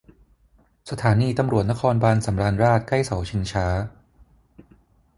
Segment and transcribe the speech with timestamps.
[0.89, 3.65] สถานีตำรวจนครบาลสำราญราษฎร์ ใกล้เสาชิงช้า